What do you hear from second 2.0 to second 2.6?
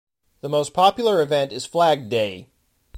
Day.